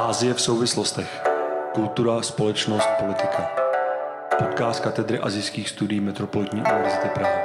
[0.00, 1.22] Ázie v souvislostech.
[1.74, 3.50] Kultura, společnost, politika.
[4.38, 7.44] Podcast katedry azijských studií Metropolitní univerzity Praha.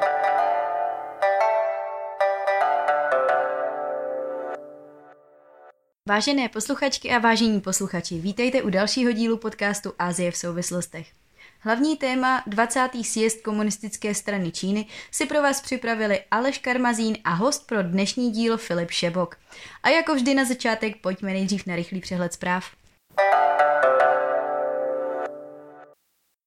[6.09, 11.24] Vážené posluchačky a vážení posluchači, vítejte u dalšího dílu podcastu Ázie v souvislostech.
[11.65, 12.89] Hlavní téma 20.
[13.01, 18.57] sjezd komunistické strany Číny si pro vás připravili Aleš Karmazín a host pro dnešní díl
[18.57, 19.37] Filip Šebok.
[19.83, 22.65] A jako vždy na začátek pojďme nejdřív na rychlý přehled zpráv.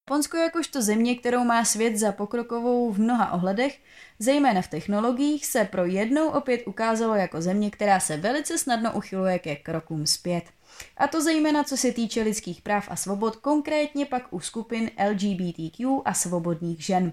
[0.08, 3.78] Japonsko jakožto země, kterou má svět za pokrokovou v mnoha ohledech,
[4.18, 9.38] zejména v technologiích, se pro jednou opět ukázalo jako země, která se velice snadno uchyluje
[9.38, 10.44] ke krokům zpět.
[10.96, 16.02] A to zejména co se týče lidských práv a svobod, konkrétně pak u skupin LGBTQ
[16.04, 17.12] a svobodných žen.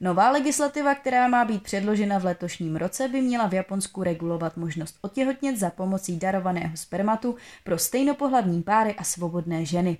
[0.00, 4.98] Nová legislativa, která má být předložena v letošním roce, by měla v Japonsku regulovat možnost
[5.00, 9.98] otěhotnět za pomocí darovaného spermatu pro stejnopohlavní páry a svobodné ženy.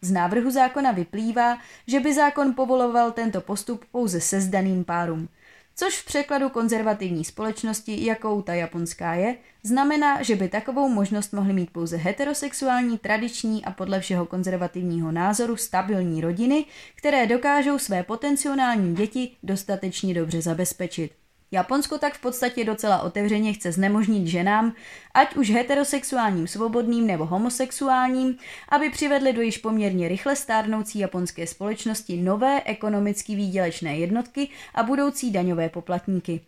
[0.00, 5.28] Z návrhu zákona vyplývá, že by zákon povoloval tento postup pouze sezdaným párům
[5.78, 11.52] což v překladu konzervativní společnosti, jakou ta japonská je, znamená, že by takovou možnost mohly
[11.52, 18.94] mít pouze heterosexuální, tradiční a podle všeho konzervativního názoru stabilní rodiny, které dokážou své potenciální
[18.94, 21.17] děti dostatečně dobře zabezpečit.
[21.50, 24.74] Japonsko tak v podstatě docela otevřeně chce znemožnit ženám,
[25.14, 28.36] ať už heterosexuálním svobodným nebo homosexuálním,
[28.68, 35.30] aby přivedli do již poměrně rychle stárnoucí japonské společnosti nové ekonomicky výdělečné jednotky a budoucí
[35.30, 36.40] daňové poplatníky.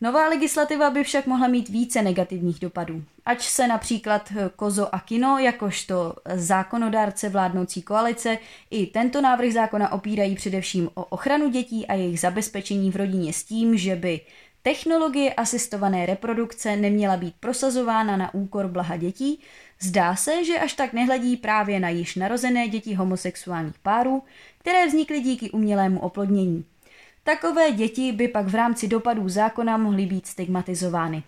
[0.00, 3.02] Nová legislativa by však mohla mít více negativních dopadů.
[3.26, 8.38] Ať se například Kozo Akino, jakožto zákonodárce vládnoucí koalice,
[8.70, 13.44] i tento návrh zákona opírají především o ochranu dětí a jejich zabezpečení v rodině s
[13.44, 14.20] tím, že by
[14.62, 19.40] technologie asistované reprodukce neměla být prosazována na úkor blaha dětí,
[19.80, 24.22] zdá se, že až tak nehledí právě na již narozené děti homosexuálních párů,
[24.58, 26.64] které vznikly díky umělému oplodnění.
[27.26, 31.22] Takové děti by pak v rámci dopadů zákona mohly být stigmatizovány.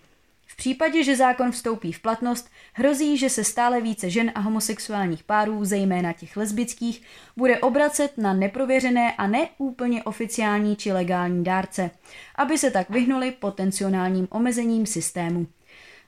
[0.45, 5.23] V případě, že zákon vstoupí v platnost, hrozí, že se stále více žen a homosexuálních
[5.23, 7.01] párů, zejména těch lesbických,
[7.37, 11.91] bude obracet na neprověřené a neúplně oficiální či legální dárce,
[12.35, 15.47] aby se tak vyhnuli potenciálním omezením systému.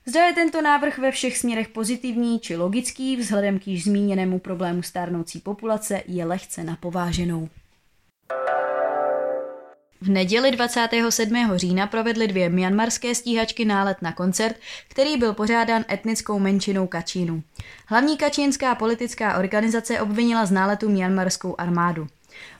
[0.06, 4.84] Zda je tento návrh ve všech směrech pozitivní či logický, vzhledem k již zmíněnému problému
[4.84, 7.50] stárnoucí populace, je lehce napováženou.
[10.04, 11.52] V neděli 27.
[11.56, 14.56] října provedly dvě myanmarské stíhačky nálet na koncert,
[14.88, 17.44] který byl pořádán etnickou menšinou Kačínu.
[17.86, 22.08] Hlavní kačínská politická organizace obvinila z náletu myanmarskou armádu.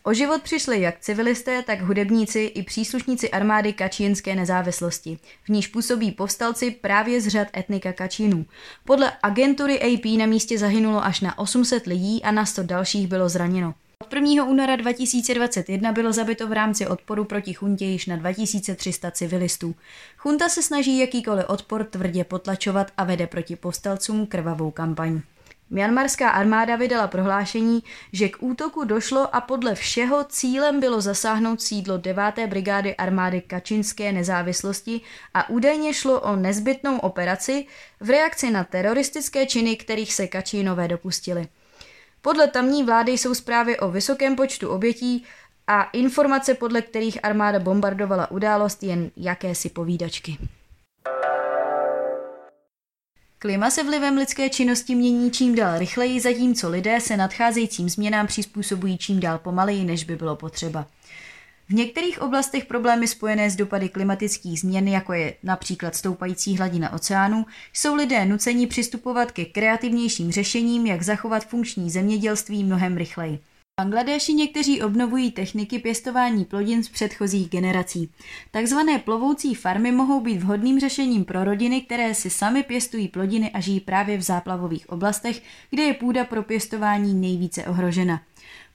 [0.04, 5.20] O život přišli jak civilisté, tak hudebníci i příslušníci armády kačínské nezávislosti.
[5.44, 8.46] V níž působí povstalci právě z řad etnika Kačínů.
[8.86, 13.30] Podle agentury AP na místě zahynulo až na 800 lidí a na 100 dalších bylo
[13.30, 13.74] zraněno.
[14.12, 14.44] Od 1.
[14.46, 19.76] února 2021 bylo zabito v rámci odporu proti chuntě již na 2300 civilistů.
[20.18, 25.22] Chunta se snaží jakýkoliv odpor tvrdě potlačovat a vede proti povstalcům krvavou kampaň.
[25.70, 27.84] Myanmarská armáda vydala prohlášení,
[28.14, 32.48] že k útoku došlo a podle všeho cílem bylo zasáhnout sídlo 9.
[32.48, 35.02] brigády armády Kačinské nezávislosti
[35.34, 37.66] a údajně šlo o nezbytnou operaci
[38.00, 41.48] v reakci na teroristické činy, kterých se Kačínové dopustili.
[42.22, 45.24] Podle tamní vlády jsou zprávy o vysokém počtu obětí
[45.68, 50.38] a informace, podle kterých armáda bombardovala událost, jen jakési povídačky.
[53.40, 58.98] Klima se vlivem lidské činnosti mění čím dál rychleji, zatímco lidé se nadcházejícím změnám přizpůsobují
[58.98, 60.88] čím dál pomaleji, než by bylo potřeba.
[61.72, 67.46] V některých oblastech problémy spojené s dopady klimatických změn, jako je například stoupající hladina oceánu,
[67.74, 73.40] jsou lidé nuceni přistupovat ke kreativnějším řešením, jak zachovat funkční zemědělství mnohem rychleji.
[73.82, 78.10] Bangladeši někteří obnovují techniky pěstování plodin z předchozích generací.
[78.52, 83.60] Takzvané plovoucí farmy mohou být vhodným řešením pro rodiny, které si sami pěstují plodiny a
[83.60, 88.22] žijí právě v záplavových oblastech, kde je půda pro pěstování nejvíce ohrožena.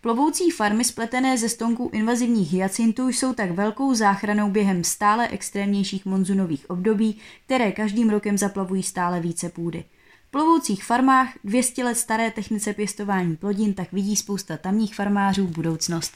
[0.01, 6.71] Plovoucí farmy spletené ze stonků invazivních hyacintů jsou tak velkou záchranou během stále extrémnějších monzunových
[6.71, 9.85] období, které každým rokem zaplavují stále více půdy.
[10.29, 16.13] V plovoucích farmách 200 let staré technice pěstování plodin tak vidí spousta tamních farmářů budoucnost.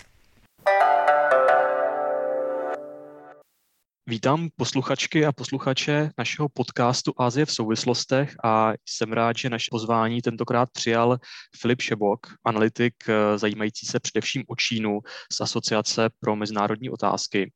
[4.11, 10.23] Vítám posluchačky a posluchače našeho podcastu Azie v souvislostech a jsem rád, že naše pozvání
[10.23, 11.19] tentokrát přijal
[11.61, 14.99] Filip Šebok, analytik eh, zajímající se především o Čínu
[15.33, 17.53] z Asociace pro mezinárodní otázky.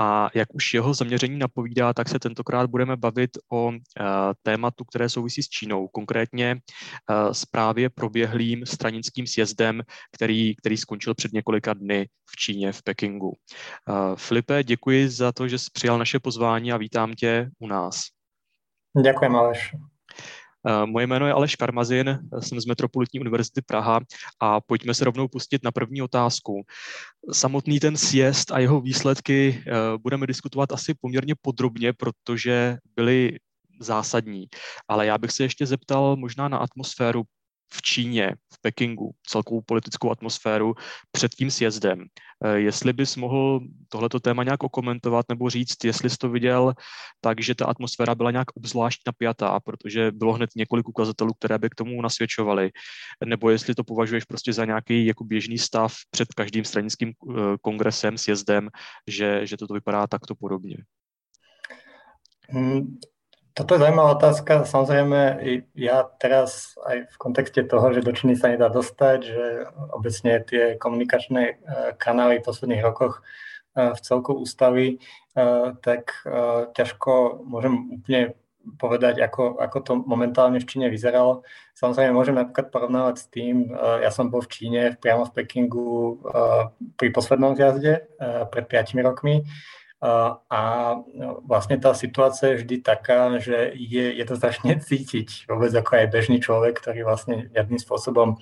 [0.00, 3.74] A jak už jeho zaměření napovídá, tak se tentokrát budeme bavit o uh,
[4.42, 6.56] tématu, které souvisí s Čínou, konkrétně
[7.32, 9.82] s právě proběhlým stranickým sjezdem,
[10.12, 13.32] který, který skončil před několika dny v Číně, v Pekingu.
[14.16, 18.00] Filipe, děkuji za to, že jsi přijal naše pozvání a vítám tě u nás.
[19.02, 19.70] Děkuji, Aleš.
[20.66, 24.00] Eh, moje jméno je Aleš Karmazin, jsem z Metropolitní univerzity Praha
[24.40, 26.62] a pojďme se rovnou pustit na první otázku.
[27.32, 33.38] Samotný ten sjezd a jeho výsledky eh, budeme diskutovat asi poměrně podrobně, protože byly
[33.80, 34.46] zásadní.
[34.88, 37.22] Ale já bych se ještě zeptal možná na atmosféru
[37.72, 40.74] v Číně, v Pekingu, celkovou politickou atmosféru
[41.12, 42.04] před tím sjezdem.
[42.44, 46.74] Eh, jestli bys mohl tohleto téma nějak okomentovat nebo říct, jestli jsi to viděl
[47.20, 51.70] tak, že ta atmosféra byla nějak obzvlášť napjatá, protože bylo hned několik ukazatelů, které by
[51.70, 52.70] k tomu nasvědčovaly,
[53.24, 58.18] nebo jestli to považuješ prostě za nějaký jako běžný stav před každým stranickým eh, kongresem,
[58.18, 58.68] sjezdem,
[59.08, 60.76] že, že toto vypadá takto podobně.
[62.48, 62.98] Hmm,
[63.54, 64.66] toto je zaujímavá otázka.
[64.66, 65.38] Samozrejme,
[65.78, 70.74] ja teraz aj v kontexte toho, že do Číny sa nedá dostať, že obecne tie
[70.74, 71.54] komunikačné e,
[71.94, 73.22] kanály v posledných rokoch
[73.78, 74.96] e, v celku ústavy, e,
[75.78, 76.26] tak
[76.74, 78.34] ťažko môžem úplne
[78.74, 81.46] povedať, ako, ako to momentálne v Číne vyzeralo.
[81.78, 86.16] Samozrejme, môžem napríklad porovnávať s tým, ja som bol v Číne, priamo v Pekingu
[86.96, 88.08] pri poslednom zjazde
[88.48, 89.44] pred 5 rokmi,
[90.04, 90.62] a
[91.48, 96.76] vlastne tá situácia je vždy taká, že je jednoznačne cítiť vôbec ako aj bežný človek,
[96.76, 98.36] ktorý vlastne žiadnym spôsobom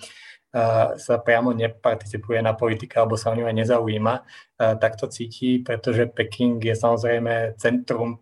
[1.01, 4.15] sa priamo neparticipuje na politike alebo sa o ňu aj nezaujíma,
[4.59, 8.21] tak to cíti, pretože Peking je samozrejme centrum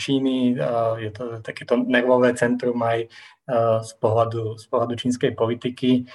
[0.00, 0.56] Číny,
[0.96, 3.04] je to takéto nervové centrum aj
[3.84, 6.06] z pohľadu, z pohľadu čínskej politiky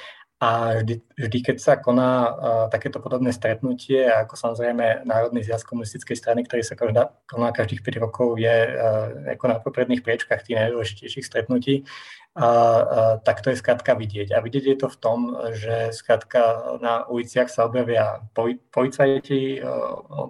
[0.46, 2.34] a vždy, vždy keď sa koná uh,
[2.70, 7.82] takéto podobné stretnutie, a ako samozrejme Národný zjazd komunistickej strany, ktorý sa každá, koná každých
[7.82, 13.50] 5 rokov, je uh, ako na popredných priečkách tých najdôležitejších stretnutí, uh, uh, tak to
[13.50, 14.38] je skrátka vidieť.
[14.38, 19.66] A vidieť je to v tom, že skrátka na uliciach sa objavia poj- policajti,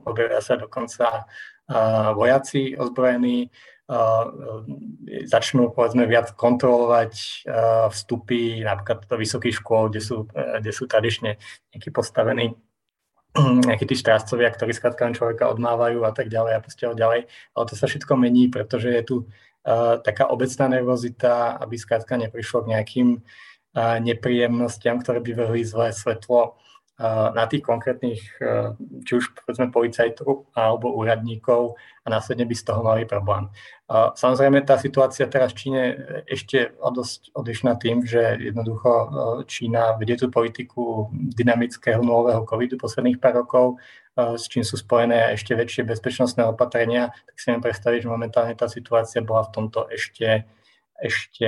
[0.07, 3.51] objavia sa dokonca uh, vojaci ozbrojení,
[5.29, 7.45] začnú povedzme viac kontrolovať
[7.93, 11.37] vstupy napríklad do vysokých škôl, kde sú, kde sú tradične
[11.69, 12.57] nejakí postavení
[13.67, 17.27] nejakí tí štrážcovia, ktorí skrátka človeka odmávajú a tak ďalej a proste ďalej.
[17.27, 22.63] Ale to sa všetko mení, pretože je tu uh, taká obecná nervozita, aby skrátka neprišlo
[22.63, 26.55] k nejakým uh, nepríjemnostiam, ktoré by vrhli zlé svetlo
[27.35, 28.71] na tých konkrétnych, e,
[29.03, 33.51] či už povedzme policajtov alebo úradníkov a následne by z toho mali problém.
[33.91, 35.83] Samozrejme, tá situácia teraz v Číne
[36.25, 39.07] ešte dosť odlišná tým, že jednoducho e,
[39.43, 43.75] Čína vedie tú politiku dynamického nového covidu posledných pár rokov,
[44.15, 48.71] s čím sú spojené ešte väčšie bezpečnostné opatrenia, tak si viem predstaviť, že momentálne tá
[48.71, 50.47] situácia bola v tomto ešte,
[50.95, 51.43] ešte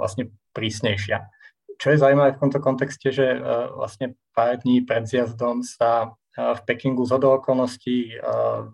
[0.00, 1.35] vlastne prísnejšia
[1.76, 6.52] čo je zaujímavé v tomto kontexte, že uh, vlastne pár dní pred zjazdom sa uh,
[6.56, 8.68] v Pekingu z okolností uh,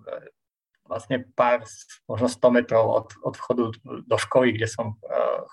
[0.87, 1.65] vlastne pár,
[2.05, 3.65] možno 100 metrov od, od vchodu
[4.05, 5.01] do školy, kde som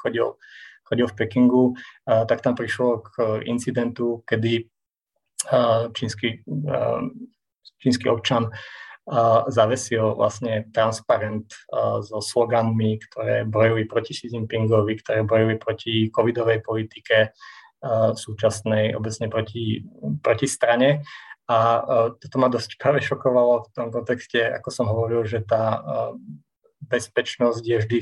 [0.03, 0.35] chodil,
[0.83, 1.63] chodil v Pekingu,
[2.03, 4.67] tak tam prišlo k incidentu, kedy
[5.95, 6.43] čínsky,
[7.79, 8.51] čínsky občan
[9.49, 11.49] zavesil vlastne transparent
[12.05, 17.33] so sloganmi, ktoré bojili proti Xi Jinpingovi, ktoré bojili proti covidovej politike
[18.13, 19.81] súčasnej, obecne proti,
[20.21, 21.01] proti strane.
[21.49, 21.81] A
[22.21, 25.81] toto ma dosť práve šokovalo v tom kontexte, ako som hovoril, že tá
[26.85, 27.97] bezpečnosť je vždy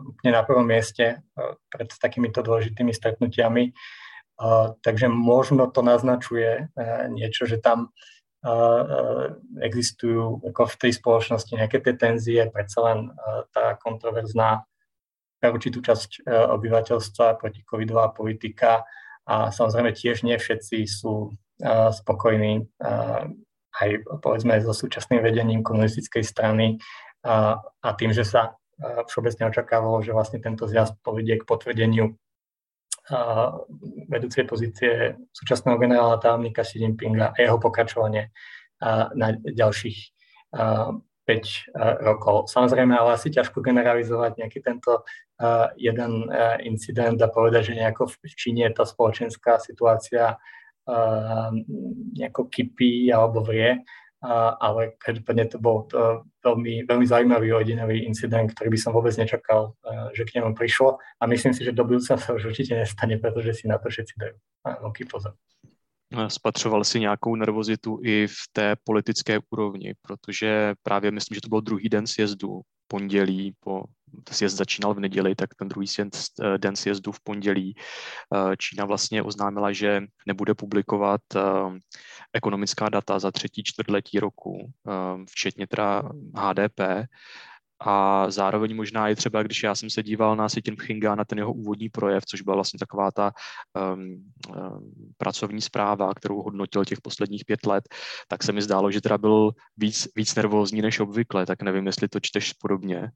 [0.00, 1.20] úplne na prvom mieste
[1.68, 3.76] pred takýmito dôležitými stretnutiami.
[4.80, 6.72] Takže možno to naznačuje
[7.12, 7.92] niečo, že tam
[9.58, 12.98] existujú ako v tej spoločnosti nejaké tie tenzie, predsa len
[13.50, 14.62] tá kontroverzná
[15.36, 18.88] pre určitú časť e, obyvateľstva proticovidová politika.
[19.28, 21.28] A samozrejme tiež nie všetci sú
[21.92, 22.64] spokojní
[23.76, 23.88] aj
[24.24, 26.80] povedzme so súčasným vedením komunistickej strany
[27.24, 28.56] a, a tým, že sa
[29.08, 32.16] všeobecne očakávalo, že vlastne tento zjazd povedie k potvrdeniu
[34.10, 38.34] vedúcej pozície súčasného generála tajomníka Xi Jinpinga a jeho pokračovanie
[39.14, 39.98] na ďalších
[40.52, 42.46] 5 rokov.
[42.50, 45.06] Samozrejme, ale asi ťažko generalizovať nejaký tento
[45.78, 46.30] jeden
[46.62, 50.38] incident a povedať, že nejako v Číne tá spoločenská situácia
[52.14, 53.82] nejako kypí alebo vrie.
[54.60, 59.78] Ale každopádne to bol to veľmi, veľmi zaujímavý ojedinelý incident, ktorý by som vôbec nečakal,
[60.12, 60.98] že k nemu prišlo.
[61.20, 64.14] A myslím si, že do budúca sa už určite nestane, pretože si na to všetci
[64.18, 64.36] dajú.
[64.66, 65.38] Veľký pozor.
[66.28, 71.60] Spatřoval si nějakou nervozitu i v té politické úrovni, protože právě myslím, že to byl
[71.60, 73.84] druhý den sjezdu, pondělí, po
[74.32, 79.22] sjezd začínal v neděli, tak ten druhý eh, den sjezdu v pondělí eh, Čína vlastně
[79.22, 81.40] oznámila, že nebude publikovat eh,
[82.32, 84.72] ekonomická data za třetí čtvrtletí roku,
[85.30, 86.02] včetně teda
[86.36, 86.80] HDP,
[87.80, 91.38] a zároveň možná i třeba, když já jsem se díval na Sitin Pchinga, na ten
[91.38, 93.32] jeho úvodní projev, což byla vlastně taková ta
[93.94, 97.84] um, um, pracovní zpráva, kterou hodnotil těch posledních pět let,
[98.28, 102.08] tak se mi zdálo, že teda byl víc, víc nervózní než obvykle, tak nevím, jestli
[102.08, 103.10] to čteš podobně.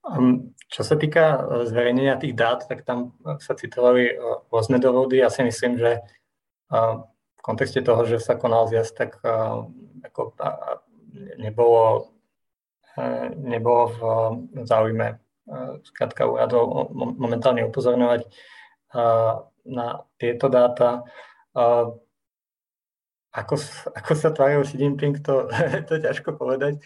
[0.00, 4.80] Um, čo sa týka uh, zverejnenia tých dát, tak tam uh, sa citovali uh, rôzne
[4.80, 5.20] dôvody.
[5.20, 6.00] Ja si myslím, že
[6.70, 9.18] v kontexte toho, že sa konal zjazd, tak
[10.06, 10.38] ako
[11.34, 12.06] nebolo
[13.36, 14.00] nebolo v
[14.66, 15.18] záujme
[15.82, 18.26] skratka úradov momentálne upozorňovať
[19.66, 19.86] na
[20.18, 21.02] tieto dáta.
[23.30, 23.54] Ako,
[23.94, 25.46] ako sa tváril Xi Jinping, to,
[25.86, 26.82] to je ťažko povedať.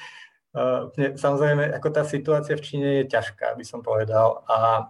[0.97, 4.89] Samozrejme, ako tá situácia v Číne je ťažká, by som povedal, a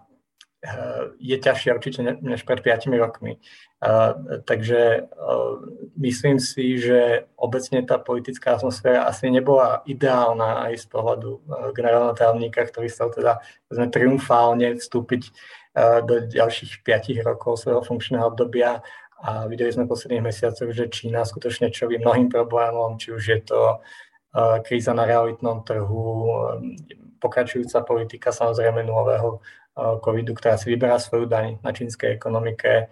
[1.20, 3.36] je ťažšia určite než pred 5 rokmi.
[4.48, 5.04] Takže
[6.00, 11.30] myslím si, že obecne tá politická atmosféra asi nebola ideálna aj z pohľadu
[11.76, 15.22] generálneho tajomníka, ktorý chcel teda sme triumfálne vstúpiť
[16.08, 18.80] do ďalších 5 rokov svojho funkčného obdobia
[19.20, 23.40] a videli sme v posledných mesiacoch, že Čína skutočne čelí mnohým problémom, či už je
[23.44, 23.60] to
[24.64, 26.32] kríza na realitnom trhu,
[27.20, 29.44] pokračujúca politika samozrejme nového
[29.74, 32.88] covidu, ktorá si vyberá svoju daň na čínskej ekonomike,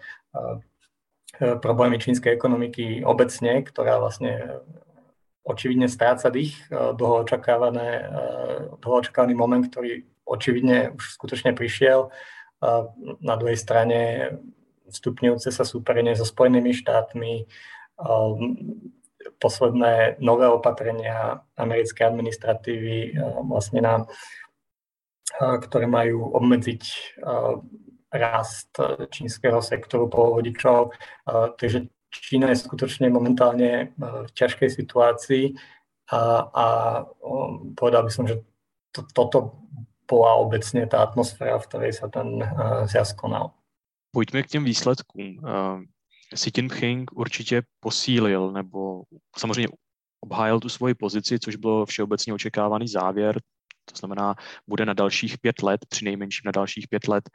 [1.41, 4.61] E, problémy čínskej ekonomiky obecne, ktorá vlastne
[5.49, 8.07] očividne stráca dých, dlho, očakávané,
[8.79, 12.15] dlho očakávaný moment, ktorý očividne už skutočne prišiel.
[13.19, 13.99] Na druhej strane
[14.87, 17.51] stupňujúce sa súperenie so Spojenými štátmi,
[19.43, 23.95] posledné nové opatrenia americkej administratívy vlastne na,
[25.41, 26.83] ktoré majú obmedziť
[28.12, 28.77] rast
[29.09, 30.93] čínskeho sektoru polovodičov.
[31.57, 33.85] Takže Čína je skutočne momentálne e,
[34.29, 35.57] v ťažkej situácii
[36.12, 36.67] a, a
[37.73, 38.45] povedal by som, že
[38.93, 39.65] to, toto
[40.05, 42.45] bola obecne tá atmosféra, v ktorej sa ten
[42.85, 43.57] zjazd konal.
[44.12, 45.41] Pojďme k těm výsledkům.
[46.35, 49.03] Xi Jinping určitě posílil nebo
[49.39, 49.69] samozřejmě
[50.21, 53.41] obhájil tu svoji pozici, což bylo všeobecně očekávaný závěr
[53.92, 54.34] to znamená,
[54.66, 57.30] bude na dalších pět let, při nejmenším na dalších pět let,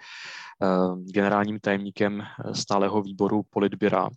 [0.63, 0.67] eh,
[1.11, 4.09] generálním tajemníkem eh, stáleho výboru Politbyra.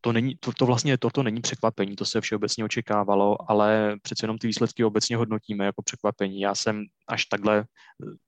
[0.00, 4.38] To, není, to, to vlastně toto není překvapení, to se všeobecně očekávalo, ale přece jenom
[4.38, 6.40] ty výsledky obecně hodnotíme jako překvapení.
[6.40, 7.64] Já jsem až takhle eh,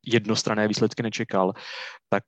[0.06, 1.52] jednostrané výsledky nečekal.
[2.08, 2.24] Tak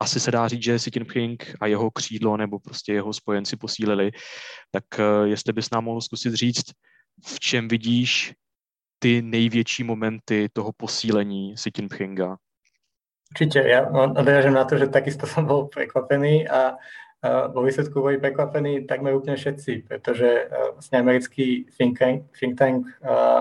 [0.00, 4.10] asi se dá říct, že Xi Jinping a jeho křídlo nebo prostě jeho spojenci posílili.
[4.70, 4.84] Tak
[5.24, 6.64] jestli bys nám mohl zkusit říct,
[7.24, 8.34] v čem vidíš
[8.98, 12.36] ty největší momenty toho posílení Xi Jinpinga?
[13.26, 16.78] Určite, ja nadviažem na to, že takisto som bol prekvapený a
[17.50, 20.46] vo výsledku boli prekvapení takmer úplne všetci, pretože
[20.78, 22.86] vlastne americký think tank, think tank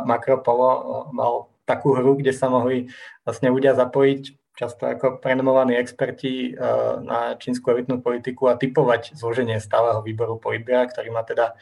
[0.09, 2.89] Macro Polo mal takú hru, kde sa mohli
[3.21, 4.21] vlastne ľudia zapojiť
[4.57, 6.57] často ako prenomovaní experti
[7.05, 11.53] na čínsku elitnú politiku a typovať zloženie stáleho výboru Politbira, ktorý má teda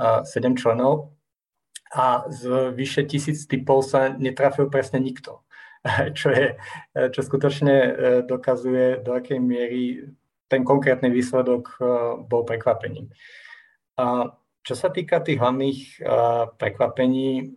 [0.00, 1.12] 7 členov
[1.96, 5.40] a z vyše tisíc typov sa netrafil presne nikto.
[6.18, 6.58] Čo, je,
[7.14, 7.90] čo skutočne e,
[8.26, 10.02] dokazuje, do akej miery
[10.50, 11.82] ten konkrétny výsledok e,
[12.26, 13.06] bol prekvapením.
[13.94, 14.34] A
[14.66, 16.10] čo sa týka tých hlavných e,
[16.58, 17.54] prekvapení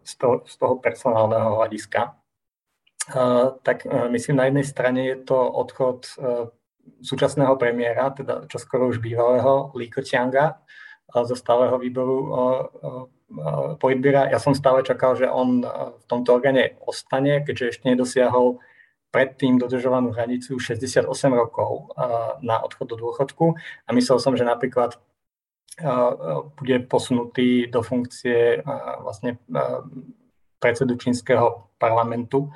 [0.00, 2.16] z toho, z toho personálneho hľadiska,
[3.64, 6.04] tak myslím na jednej strane je to odchod
[7.00, 10.60] súčasného premiéra, teda čo skoro už bývalého Li Keqianga
[11.08, 12.16] zo stáleho výboru
[13.80, 14.32] Politbíra.
[14.32, 18.60] Ja som stále čakal, že on v tomto orgáne ostane, keďže ešte nedosiahol
[19.08, 21.92] predtým dodržovanú hranicu 68 rokov
[22.44, 25.00] na odchod do dôchodku a myslel som, že napríklad
[26.58, 28.60] bude posunutý do funkcie
[29.00, 29.40] vlastne
[30.60, 32.52] predsedu čínskeho parlamentu.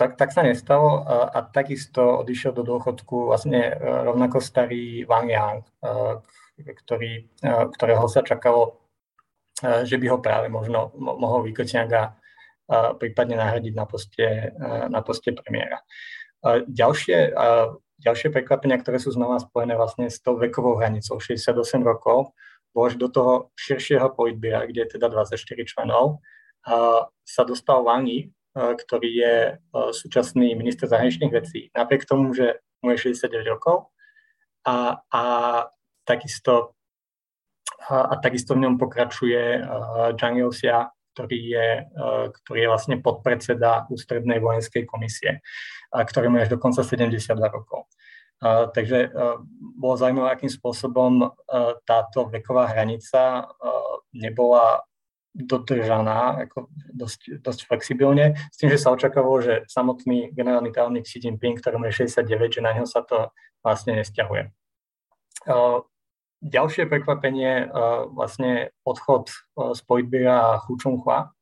[0.00, 5.68] Tak, tak sa nestalo a, a takisto odišiel do dôchodku vlastne rovnako starý Wang Yang,
[6.64, 8.80] ktorý, e, ktorého sa čakalo,
[9.60, 12.12] e, že by ho práve možno mohol Vykočianga e,
[12.96, 14.56] prípadne nahradiť na poste,
[14.88, 15.84] na poste premiéra.
[16.64, 17.36] Ďalšie,
[18.00, 21.52] ďalšie prekvapenia, ktoré sú znova spojené vlastne s tou vekovou hranicou 68
[21.84, 22.32] rokov,
[22.72, 25.36] bol až do toho širšieho politbíra, kde je teda 24
[25.68, 26.24] členov,
[27.20, 28.08] sa dostal Wang
[28.54, 29.34] ktorý je
[29.94, 31.70] súčasný minister zahraničných vecí.
[31.70, 33.94] Napriek tomu, že mu je 69 rokov
[34.66, 35.22] a, a
[36.02, 36.74] takisto
[37.88, 41.68] a, a takisto v ňom pokračuje uh, Zhang Youxia, ktorý je,
[42.32, 45.42] ktorý je vlastne podpredseda Ústrednej vojenskej komisie,
[45.90, 47.90] ktorý má až dokonca 72 rokov.
[48.40, 49.42] Takže uh,
[49.76, 51.34] bolo zaujímavé, akým spôsobom
[51.84, 53.50] táto veková hranica
[54.14, 54.80] nebola
[55.30, 61.22] dodržaná ako dosť, dosť flexibilne, s tým, že sa očakávalo, že samotný generálny tajomník Xi
[61.22, 63.30] Jinping, ktorý je 69, že na ňo sa to
[63.62, 64.50] vlastne nesťahuje.
[66.40, 67.68] Ďalšie prekvapenie,
[68.16, 71.36] vlastne odchod uh, z politbíra Hu Chunhua,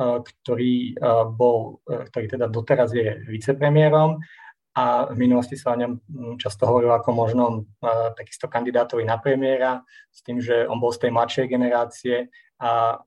[0.00, 0.96] ktorý
[1.36, 4.22] bol, ktorý teda doteraz je vicepremiérom
[4.70, 9.18] a v minulosti sa o ňom mm, často hovorilo ako možnom uh, takisto kandidátovi na
[9.18, 9.82] premiéra,
[10.14, 12.16] s tým, že on bol z tej mladšej generácie
[12.60, 13.00] a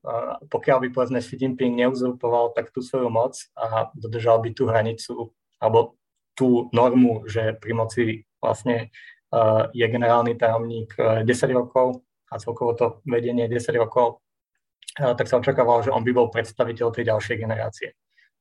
[0.50, 5.30] pokiaľ by povedzme Xi Jinping neuzurpoval tak tú svoju moc a dodržal by tú hranicu
[5.62, 5.94] alebo
[6.34, 8.02] tú normu, že pri moci
[8.42, 8.90] vlastne
[9.70, 12.02] je generálny tajomník uh, 10 rokov
[12.34, 14.18] a celkovo to vedenie 10 rokov,
[14.94, 17.94] tak sa očakávalo, že on by bol predstaviteľ tej ďalšej generácie.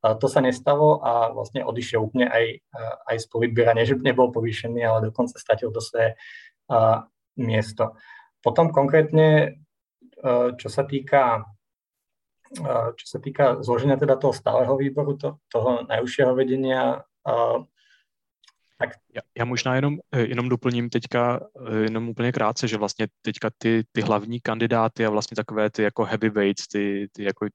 [0.03, 2.59] To sa nestalo a vlastne odišiel úplne aj,
[3.07, 3.71] aj z politbiera.
[3.71, 6.19] Nie, že nebol povýšený, ale dokonca stratil to svoje
[6.67, 7.07] uh,
[7.39, 7.95] miesto.
[8.43, 9.63] Potom konkrétne,
[10.19, 11.47] uh, čo sa týka
[12.59, 17.63] uh, čo sa týka zloženia teda toho stáleho výboru, to, toho najúžšieho vedenia, uh,
[18.77, 18.99] tak...
[19.15, 21.39] Já, já možná jenom, jenom doplním teďka,
[21.81, 26.05] jenom úplně krátce, že vlastně teďka ty, ty hlavní kandidáty a vlastně takové ty jako
[26.05, 27.47] heavyweights, ty, ty jako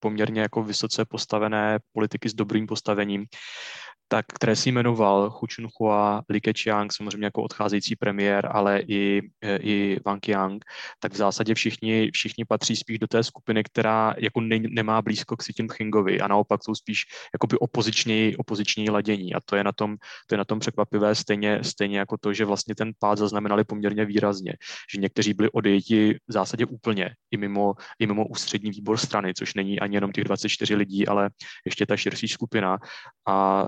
[0.00, 3.26] poměrně jako vysoce postavené politiky s dobrým postavením,
[4.08, 9.22] tak, které si jmenoval Hu Chunhua, Li Keqiang, samozřejmě jako odcházející premiér, ale i,
[9.60, 10.64] i Wang Qiang,
[11.00, 15.36] tak v zásadě všichni, všichni patří spíš do té skupiny, která jako ne, nemá blízko
[15.36, 17.02] k Xi Jinpingovi a naopak jsou spíš
[17.34, 19.34] jakoby opoziční, opoziční ladění.
[19.34, 19.96] A to je na tom,
[20.26, 24.04] to je na tom překvapivé stejně, stejně jako to, že vlastně ten pád zaznamenali poměrně
[24.04, 24.52] výrazně,
[24.94, 29.54] že někteří byli odejiti v zásadě úplně i mimo, i mimo ústřední výbor strany, což
[29.54, 31.30] není ani jenom těch 24 lidí, ale
[31.66, 32.78] ještě ta širší skupina.
[33.28, 33.66] A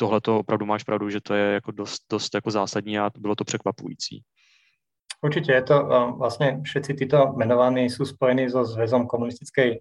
[0.00, 3.36] tohle to opravdu máš pravdu, že to je jako dost, dost jako zásadní a bylo
[3.36, 4.24] to překvapující.
[5.20, 5.76] Určite je to,
[6.16, 9.78] vlastne všetci títo menovaní sú spojení so Zväzom komunistickej e,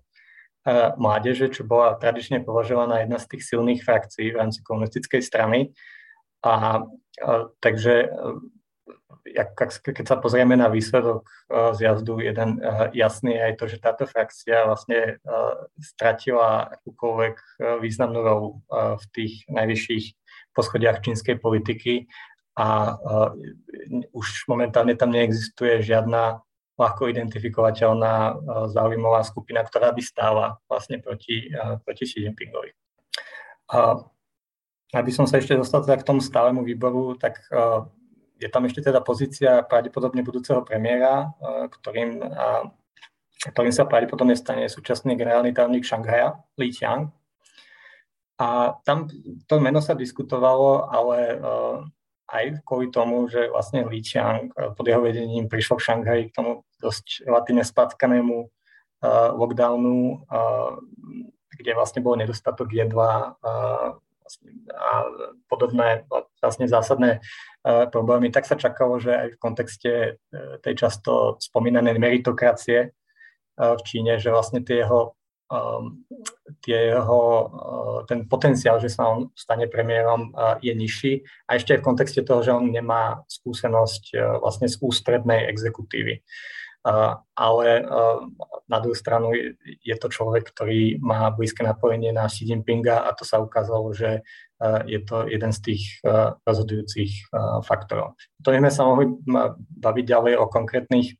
[0.99, 5.71] mládeže, čo bola tradične považovaná jedna z tých silných frakcií v rámci komunistickej strany.
[6.43, 8.11] A, a takže
[9.25, 11.33] e, keď sa pozrieme na výsledok e,
[11.75, 12.61] z jazdu, jeden
[12.93, 15.21] jasný je aj to, že táto frakcia vlastne
[15.79, 17.35] stratila akúkoľvek
[17.79, 20.05] významnú rolu v tých najvyšších
[20.53, 22.09] poschodiach čínskej politiky
[22.59, 23.31] a uh,
[24.11, 26.43] už momentálne tam neexistuje žiadna
[26.75, 28.35] ľahko identifikovateľná uh,
[28.67, 32.75] záujmová skupina, ktorá by stála vlastne proti, uh, proti Xi Jinpingovi.
[33.71, 34.03] Uh,
[34.91, 37.87] aby som sa ešte dostal teda k tomu stálemu výboru, tak uh,
[38.39, 42.23] je tam ešte teda pozícia pravdepodobne budúceho premiéra, uh, ktorým,
[43.51, 47.11] ktorým sa pravdepodobne stane súčasný generálny tajomník Šanghaja, Li Qiang.
[48.39, 49.11] A tam
[49.51, 51.83] to meno sa diskutovalo, ale uh,
[52.31, 56.35] aj kvôli tomu, že vlastne Li Qiang uh, pod jeho vedením prišlo v Šanghaji k
[56.39, 58.47] tomu dosť relatívne spatkanému
[59.39, 60.27] lockdownu,
[61.55, 63.35] kde vlastne bol nedostatok jedla
[64.19, 64.91] vlastne, a
[65.47, 66.03] podobné
[66.43, 67.23] vlastne zásadné
[67.91, 73.81] problémy, tak sa čakalo, že aj v kontexte uh, tej často spomínanej meritokracie uh, v
[73.85, 76.05] Číne, že vlastne tie jeho um,
[76.61, 77.21] tie jeho,
[78.05, 81.13] ten potenciál, že sa on stane premiérom, je nižší.
[81.49, 86.21] A ešte aj v kontexte toho, že on nemá skúsenosť vlastne z ústrednej exekutívy.
[87.35, 87.67] Ale
[88.69, 93.11] na druhú stranu je, je to človek, ktorý má blízke napojenie na Xi Jinpinga a
[93.17, 94.23] to sa ukázalo, že
[94.83, 98.19] je to jeden z tých uh, rozhodujúcich uh, faktorov.
[98.43, 99.07] To sme sa mohli
[99.79, 101.15] baviť ďalej o konkrétnych,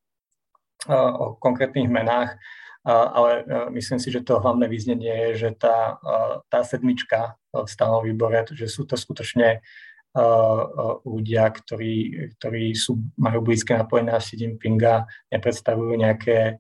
[0.91, 2.35] uh, o konkrétnych menách,
[2.83, 6.13] ale e, myslím si, že to hlavné význenie je, že tá, e,
[6.47, 9.59] tá sedmička v stálom výbore, že sú to skutočne
[10.15, 10.23] e,
[11.03, 11.95] ľudia, ktorí,
[12.39, 16.59] ktorí sú, majú blízke napojenie na Xi Jinpinga, nepredstavujú nejaké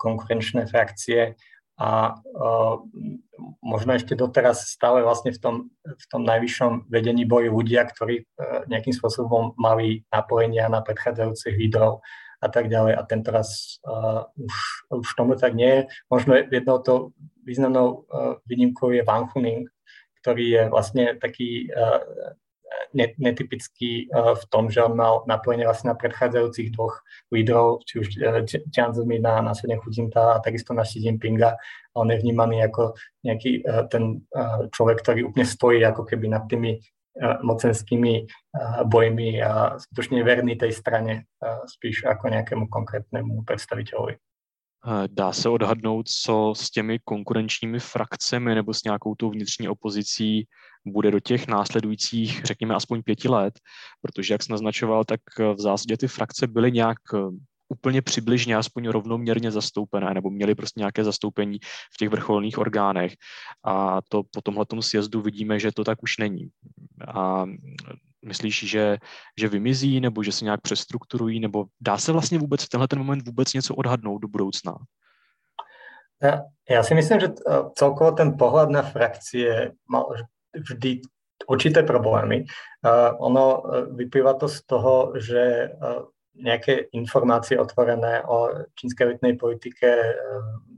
[0.00, 1.36] konkurenčné frakcie
[1.78, 2.18] a
[3.62, 8.26] možno ešte doteraz stále vlastne v tom, v tom najvyššom vedení boli ľudia, ktorí
[8.66, 12.02] nejakým spôsobom mali napojenia na predchádzajúcich lídrov
[12.42, 12.98] a tak ďalej.
[12.98, 14.54] A tento raz uh, už,
[14.90, 15.82] už tomu tak nie je.
[16.10, 17.14] Možno jednou to
[17.46, 18.10] významnou
[18.50, 19.70] výnimkou je Van Huning,
[20.20, 21.70] ktorý je vlastne taký
[22.94, 27.00] netypický v tom, že on mal napojenie vlastne na predchádzajúcich dvoch
[27.32, 28.06] lídrov, či už
[28.72, 31.56] Jiang Zemin na následne Chutinta a takisto na Xi Jinpinga.
[31.96, 34.24] On je vnímaný ako nejaký ten
[34.72, 36.80] človek, ktorý úplne stojí ako keby nad tými
[37.42, 38.30] mocenskými
[38.86, 41.26] bojmi a skutočne verný tej strane
[41.66, 44.16] spíš ako nejakému konkrétnemu predstaviteľovi.
[45.10, 50.46] Dá se odhadnout, co s těmi konkurenčními frakcemi nebo s nějakou tou vnitřní opozicí
[50.92, 53.54] bude do těch následujících, řekněme, aspoň pěti let,
[54.02, 56.98] protože, jak jsi naznačoval, tak v zásadě ty frakce byly nějak
[57.68, 61.58] úplně přibližně, aspoň rovnoměrně zastoupené, nebo měli prostě nějaké zastoupení
[61.94, 63.12] v těch vrcholných orgánech.
[63.64, 66.48] A to po tomhle sjezdu vidíme, že to tak už není.
[67.14, 67.44] A
[68.24, 68.98] myslíš, že,
[69.38, 72.98] že vymizí, nebo že se nějak přestrukturují, nebo dá se vlastně vůbec v tenhle ten
[72.98, 74.74] moment vůbec něco odhadnout do budoucna?
[76.18, 77.30] Ja, ja si myslím, že
[77.78, 80.10] celkovo ten pohľad na frakcie mal
[80.54, 81.02] vždy
[81.48, 82.44] určité problémy.
[82.82, 83.62] Uh, ono
[83.94, 86.06] vyplýva to z toho, že uh,
[86.38, 90.12] nejaké informácie otvorené o čínskej letnej politike e,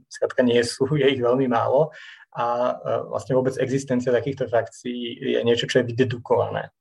[0.09, 1.93] skrátka nie sú, je ich veľmi málo
[2.33, 2.73] a e,
[3.13, 6.73] vlastne vôbec existencia takýchto frakcií je niečo, čo je vydedukované.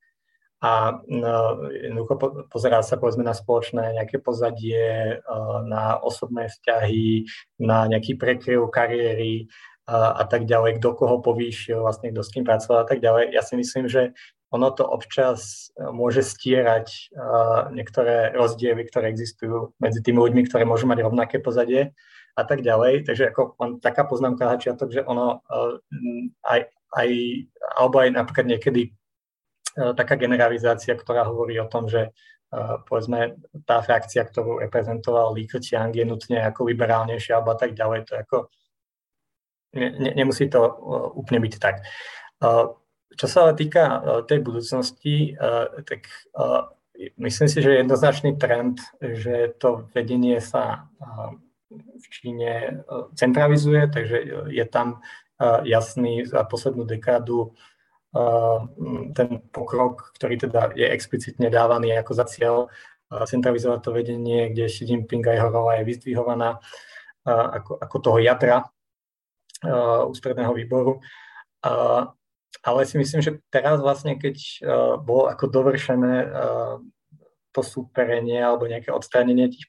[0.60, 5.36] A no, jednoducho pozerá sa povedzme na spoločné nejaké pozadie, e,
[5.68, 7.24] na osobné vzťahy,
[7.64, 9.48] na nejaký prekryv kariéry
[9.90, 13.34] a, a tak ďalej, kto koho povýšil, vlastne kto s kým pracoval a tak ďalej.
[13.34, 14.14] Ja si myslím, že
[14.50, 20.66] ono to občas e, môže stierať uh, niektoré rozdiely, ktoré existujú medzi tými ľuďmi, ktoré
[20.66, 21.94] môžu mať rovnaké pozadie
[22.34, 23.06] a tak ďalej.
[23.06, 25.78] Takže ako len taká poznámka na začiatok, že ono uh,
[26.46, 26.66] aj,
[26.98, 27.08] aj,
[27.78, 28.90] alebo aj napríklad niekedy
[29.78, 32.10] uh, taká generalizácia, ktorá hovorí o tom, že
[32.90, 38.18] povedzme tá frakcia, ktorú reprezentoval Li Keqiang je nutne ako liberálnejšia alebo tak ďalej, to
[38.18, 38.50] ako
[39.74, 40.72] ne, ne, nemusí to uh,
[41.14, 41.82] úplne byť tak.
[42.40, 42.80] Uh,
[43.20, 46.48] čo sa ale týka e, tej budúcnosti, e, tak e,
[47.20, 50.88] myslím si, že je jednoznačný trend, že to vedenie sa
[51.70, 52.82] v Číne
[53.14, 54.16] centralizuje, takže
[54.50, 54.98] je tam
[55.62, 57.54] jasný za poslednú dekádu
[59.14, 62.68] ten pokrok, ktorý teda je explicitne dávaný ako za cieľ
[63.08, 66.58] centralizovať to vedenie, kde Xi Jinping a jeho rola je vyzdvihovaná
[67.24, 68.66] ako, ako toho jadra
[70.08, 71.00] ústredného výboru.
[72.60, 74.36] Ale si myslím, že teraz vlastne, keď
[75.04, 76.28] bolo ako dovršené
[77.50, 79.66] to súperenie alebo nejaké odstránenie tých,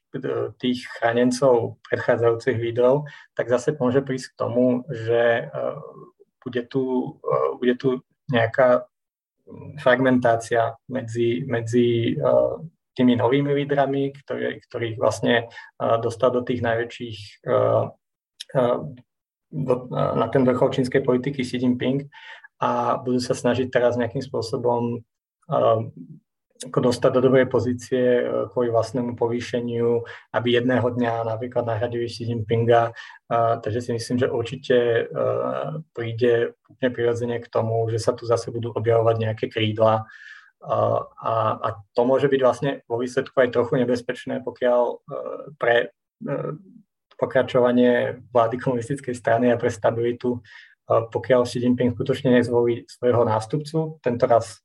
[0.61, 5.81] tých chránencov predchádzajúcich lídrov, tak zase môže prísť k tomu, že uh,
[6.45, 8.85] bude, tu, uh, bude tu nejaká
[9.81, 12.15] fragmentácia medzi, medzi
[12.95, 15.51] tými novými lídrami, ktorý, ktorých vlastne
[15.99, 17.43] dostal do tých najväčších
[19.51, 22.07] do, na ten vrchol čínskej politiky Xi Jinping
[22.63, 25.03] a budú sa snažiť teraz nejakým spôsobom
[25.51, 25.79] uh,
[26.61, 32.31] ako dostať do dobrej pozície uh, kvôli vlastnému povýšeniu, aby jedného dňa napríklad nahradili Xi
[32.31, 32.95] Jinpinga.
[33.27, 34.77] Uh, takže si myslím, že určite
[35.09, 40.99] uh, príde úplne prirodzene k tomu, že sa tu zase budú objavovať nejaké krídla uh,
[41.17, 45.91] a, a to môže byť vlastne vo výsledku aj trochu nebezpečné, pokiaľ uh, pre
[47.21, 50.41] pokračovanie vlády komunistickej strany a pre stabilitu
[50.91, 54.01] pokiaľ Xi Jinping skutočne nezvolí svojho nástupcu.
[54.03, 54.59] Tento raz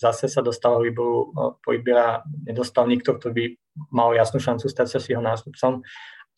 [0.00, 1.28] zase sa dostal výboru
[1.60, 3.44] Politbíra, nedostal nikto, kto by
[3.92, 5.84] mal jasnú šancu stať sa s jeho nástupcom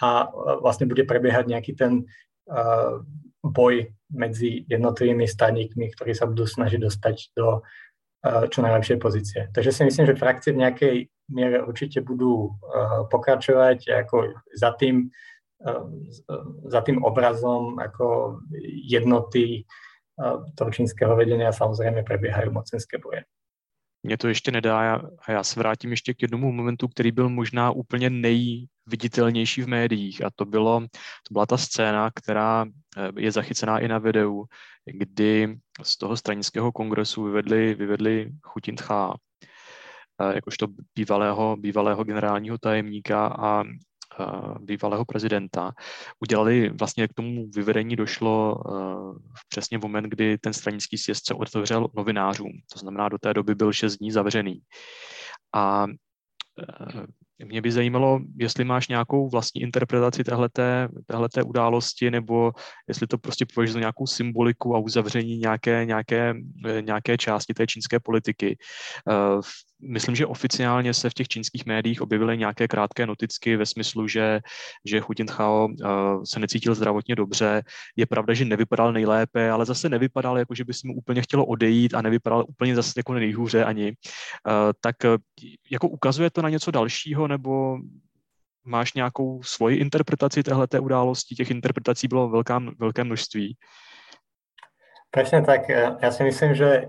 [0.03, 0.09] a
[0.59, 2.11] vlastne bude prebiehať nejaký ten
[3.44, 7.62] boj medzi jednotlivými staníkmi, ktorí sa budú snažiť dostať do
[8.51, 9.40] čo najlepšej pozície.
[9.55, 10.96] Takže si myslím, že frakcie v nejakej
[11.31, 12.59] miere určite budú
[13.09, 15.09] pokračovať ako za tým
[16.64, 18.38] za tým obrazom ako
[18.88, 19.64] jednoty
[20.57, 23.25] toho čínskeho vedenia samozrejme prebiehajú mocenské boje.
[24.03, 27.70] Mně to ještě nedá a já se vrátím ještě k jednomu momentu, který byl možná
[27.70, 30.81] úplně nejviditelnější v médiích a to, bylo,
[31.29, 32.66] to byla ta scéna, která
[33.18, 34.44] je zachycená i na videu,
[34.92, 39.14] kdy z toho stranického kongresu vyvedli, vyvedli Chutintcha,
[40.23, 43.64] eh, jakožto bývalého, bývalého generálního tajemníka a
[44.61, 45.73] bývalého prezidenta.
[46.20, 48.62] Udělali, vlastně k tomu vyvedení došlo
[49.49, 52.53] přesně v moment, kdy ten stranický sjezd se otevřel novinářům.
[52.73, 54.61] To znamená, do té doby byl šest dní zavřený.
[55.55, 55.87] A
[57.44, 62.53] mě by zajímalo, jestli máš nějakou vlastní interpretaci téhleté, téhleté události, nebo
[62.88, 66.35] jestli to prostě považuješ za nějakou symboliku a uzavření nějaké, nějaké,
[66.81, 68.59] nějaké části té čínské politiky.
[69.83, 74.40] Myslím, že oficiálně se v těch čínských médiích objevily nějaké krátké noticky ve smyslu, že,
[74.85, 77.62] že Hu Jintao uh, se necítil zdravotně dobře.
[77.97, 81.47] Je pravda, že nevypadal nejlépe, ale zase nevypadal jako, že by si mu úplně chtělo
[81.47, 83.87] odejít a nevypadal úplně zase jako nejhůře ani.
[83.87, 84.97] Uh, tak
[85.71, 87.79] jako ukazuje to na něco dalšího, nebo
[88.64, 91.35] máš nějakou svoji interpretaci téhleté události?
[91.35, 93.57] Těch interpretací bylo velká, velké množství.
[95.11, 95.66] Presne tak.
[95.99, 96.87] Ja si myslím, že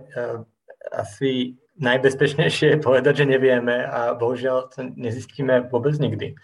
[0.94, 6.36] asi najbezpečnejšie je povedať, že nevieme a bohužiaľ to nezistíme vôbec nikdy.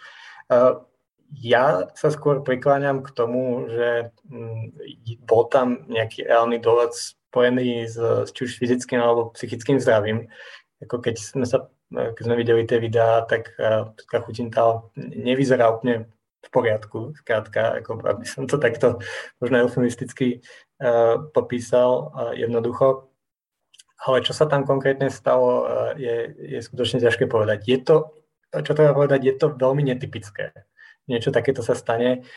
[1.35, 4.79] Ja sa skôr prikláňam k tomu, že mm,
[5.27, 7.99] bol tam nejaký reálny dôvod spojený s,
[8.31, 10.31] či už fyzickým alebo psychickým zdravím.
[10.79, 13.95] Ako keď sme sa keď sme videli tie videá, tak uh,
[14.27, 16.11] Chutintal nevyzerá úplne
[16.43, 18.99] v poriadku, zkrátka, ako aby som to takto
[19.39, 20.43] možno eufemisticky
[20.83, 23.06] uh, popísal uh, jednoducho.
[23.97, 25.65] Ale čo sa tam konkrétne stalo, uh,
[25.97, 27.59] je, je skutočne ťažké povedať.
[27.65, 27.95] Je to,
[28.53, 30.53] čo treba povedať, je to veľmi netypické.
[31.09, 32.27] Niečo takéto sa stane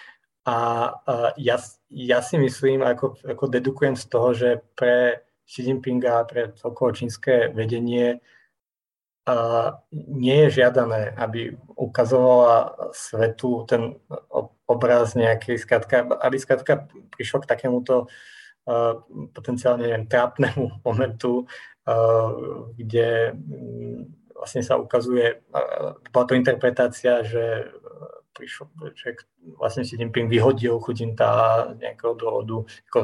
[0.47, 0.57] a
[0.89, 1.61] uh, ja,
[1.93, 7.51] ja si myslím, ako, ako dedukujem z toho, že pre Xi Jinpinga, pre celkovo čínske
[7.51, 8.23] vedenie
[9.93, 13.95] nie je žiadané, aby ukazovala svetu ten
[14.67, 18.09] obraz nejakej, skratka, aby skratka prišlo k takémuto uh,
[19.35, 21.45] potenciálne neviem, trápnemu momentu,
[21.87, 22.31] uh,
[22.77, 27.71] kde um, vlastne sa ukazuje, uh, bola to interpretácia, že
[28.41, 29.21] prišlo, že
[29.61, 32.99] vlastne si Jinping vyhodil Chudinta nejakého dôvodu, ako,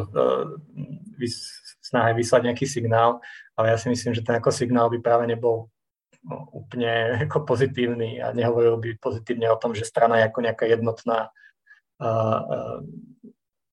[1.20, 1.52] vys,
[1.84, 3.20] snahe vyslať nejaký signál,
[3.58, 5.68] ale ja si myslím, že ten ako signál by práve nebol
[6.24, 6.90] no, úplne
[7.28, 11.30] ako pozitívny a nehovoril by pozitívne o tom, že strana je ako nejaká jednotná,
[12.00, 12.80] uh,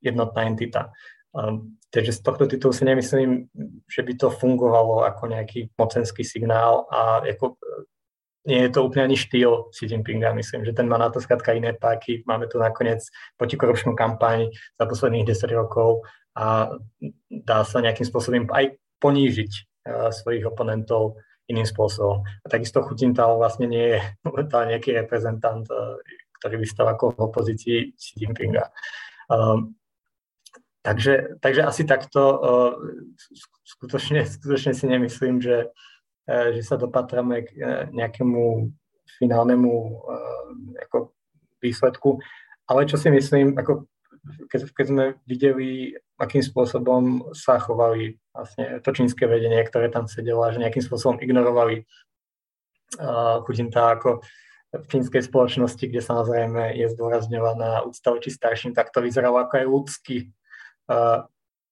[0.03, 0.91] jednotná entita.
[1.33, 3.49] Um, takže z tohto titulu si nemyslím,
[3.89, 7.57] že by to fungovalo ako nejaký mocenský signál a ako,
[8.45, 10.35] nie je to úplne ani štýl Xi Jinpinga.
[10.35, 12.27] Myslím, že ten má na to skrátka iné páky.
[12.27, 13.01] Máme tu nakoniec
[13.39, 16.03] protikorupčnú kampaň za posledných 10 rokov
[16.35, 16.75] a
[17.31, 21.17] dá sa nejakým spôsobom aj ponížiť uh, svojich oponentov
[21.47, 22.23] iným spôsobom.
[22.23, 25.99] A takisto Chutintal vlastne nie je momentálne nejaký reprezentant, eh,
[26.39, 28.67] ktorý by stal ako v opozícii Xi Jinpinga.
[29.31, 29.75] Um,
[30.83, 32.21] takže, takže asi takto
[33.63, 35.71] skutočne, skutočne si nemyslím, že,
[36.27, 38.69] uh, že sa dopatrame k uh, nejakému
[39.19, 40.51] finálnemu uh,
[40.87, 41.15] ako
[41.63, 42.19] výsledku.
[42.67, 43.87] Ale čo si myslím, ako
[44.47, 50.47] keď, keď sme videli, akým spôsobom sa chovali vlastne to čínske vedenie, ktoré tam sedelo
[50.47, 51.83] a že nejakým spôsobom ignorovali
[52.99, 54.23] uh, Chudinta ako
[54.73, 59.65] v čínskej spoločnosti, kde samozrejme je zdôrazňovaná úcta voči starším, tak to vyzeralo ako aj
[59.69, 60.42] ľudsky uh,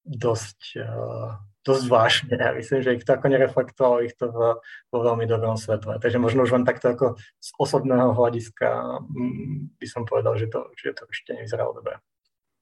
[0.06, 2.34] dosť, uh, dosť vážne.
[2.34, 6.02] Ja myslím, že ich to ako nereflektovalo ich to vo, vo veľmi dobrom svetle.
[6.02, 8.68] Takže možno už len takto ako z osobného hľadiska
[9.06, 12.02] mm, by som povedal, že to, že to ešte nevyzeralo dobre.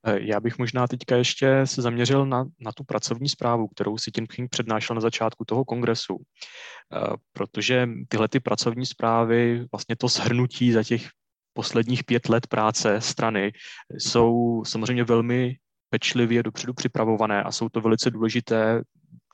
[0.06, 4.12] Eh, já bych možná teďka ještě se zaměřil na, na tu pracovní zprávu, kterou si
[4.18, 10.72] Jinping přednášel na začátku toho kongresu, eh, protože tyhle ty pracovní zprávy, vlastně to shrnutí
[10.72, 11.10] za těch
[11.54, 13.52] posledních pět let práce strany
[13.98, 15.56] jsou samozřejmě velmi
[15.90, 18.82] pečlivě dopředu připravované a jsou to velice důležité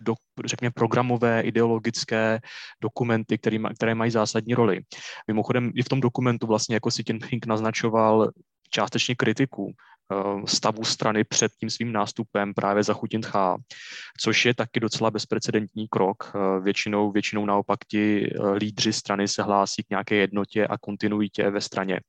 [0.02, 0.14] do,
[0.46, 2.40] řekněme, programové, ideologické
[2.82, 4.80] dokumenty, který, které mají zásadní roli.
[5.28, 8.32] Mimochodem i v tom dokumentu vlastně jako si Jinping naznačoval
[8.70, 9.74] částečně kritiku
[10.12, 13.58] Eh, stavu strany před tím svým nástupem právě za Chutintchá,
[14.22, 16.32] což je taky docela bezprecedentní krok.
[16.36, 21.50] Eh, většinou, většinou naopak ti eh, lídři strany se hlásí k nějaké jednotě a kontinuitě
[21.50, 22.00] ve straně.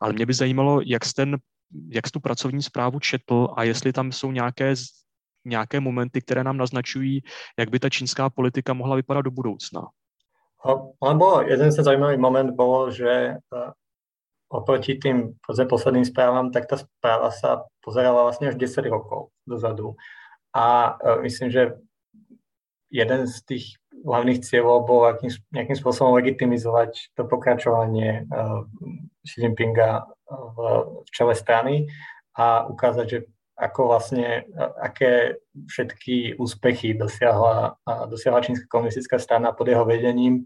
[0.00, 1.36] Ale mě by zajímalo, jak ten,
[1.88, 4.74] jak jsi tu pracovní zprávu četl a jestli tam jsou nějaké
[5.46, 7.22] nějaké momenty, které nám naznačují,
[7.58, 9.86] jak by ta čínská politika mohla vypadat do budoucna.
[11.02, 13.34] Lebo jeden z zaujímavý moment bolo, že
[14.48, 15.34] oproti tým
[15.68, 19.98] posledným správam, tak tá správa sa pozerala vlastne až 10 rokov dozadu.
[20.54, 21.74] A uh, myslím, že
[22.90, 23.64] jeden z tých
[24.06, 28.62] hlavných cieľov bol akým, nejakým spôsobom legitimizovať to pokračovanie uh,
[29.26, 30.56] Xi Jinpinga v,
[31.14, 31.86] čele strany
[32.36, 33.18] a ukázať, že
[33.56, 34.44] ako vlastne,
[34.76, 40.44] aké všetky úspechy dosiahla, dosiahla čínska komunistická strana pod jeho vedením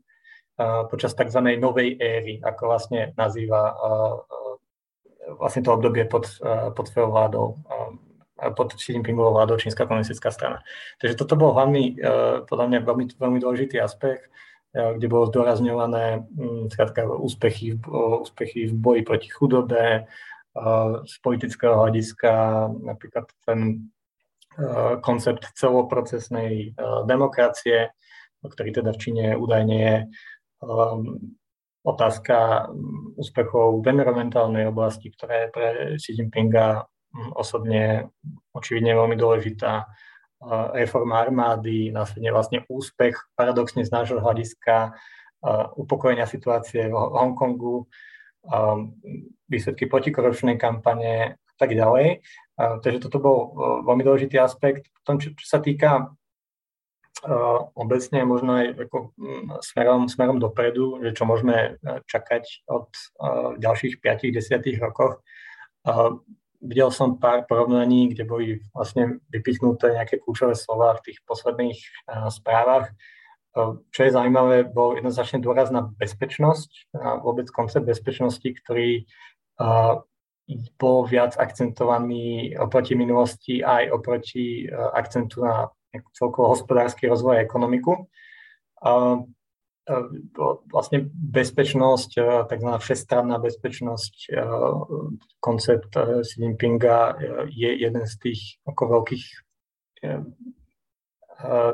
[0.86, 1.42] počas tzv.
[1.58, 3.74] novej éry, ako vlastne nazýva
[5.42, 6.26] vlastne to obdobie pod,
[6.74, 7.58] pod vládou,
[8.54, 10.62] pod Xi Jinpingovou vládou čínska komunistická strana.
[11.02, 11.98] Takže toto bol hlavný,
[12.46, 14.30] podľa mňa veľmi, veľmi dôležitý aspekt,
[14.70, 16.30] kde bolo zdôrazňované
[16.70, 17.74] skrátka, úspechy,
[18.22, 20.06] úspechy v boji proti chudobe,
[21.06, 22.30] z politického hľadiska
[22.82, 23.90] napríklad ten
[25.02, 26.74] koncept celoprocesnej
[27.06, 27.94] demokracie,
[28.42, 29.96] ktorý teda v Číne údajne je
[31.84, 38.12] otázka um, úspechov v environmentálnej oblasti, ktorá je pre Xi Jinpinga um, osobne
[38.52, 39.88] očividne veľmi dôležitá.
[40.72, 44.96] Reforma armády, následne vlastne úspech, paradoxne z nášho hľadiska,
[45.76, 47.84] upokojenia situácie v Hongkongu,
[49.48, 52.24] výsledky protikorupčnej kampane a tak ďalej.
[52.56, 53.38] Takže toto bol
[53.84, 54.88] veľmi dôležitý aspekt.
[54.96, 56.12] Potom, čo, čo sa týka
[57.76, 58.98] obecne možno aj ako
[59.60, 63.00] smerom, smerom dopredu, že čo môžeme e, čakať od e,
[63.60, 65.20] ďalších 5-10 rokoch.
[66.60, 71.80] Videl som pár porovnaní, kde boli vlastne vypichnuté nejaké kľúčové slova v tých posledných
[72.28, 72.92] správach.
[73.90, 79.08] Čo je zaujímavé, bol jednoznačne dôraz na bezpečnosť, na vôbec koncept bezpečnosti, ktorý
[80.78, 85.70] bol viac akcentovaný oproti minulosti aj oproti akcentu na
[86.12, 88.06] celkovo hospodársky rozvoj a ekonomiku.
[90.70, 92.10] Vlastne bezpečnosť,
[92.46, 92.70] tzv.
[92.78, 94.14] všestranná bezpečnosť,
[95.40, 97.16] koncept Xi Jinpinga
[97.48, 99.26] je jeden z tých ako veľkých,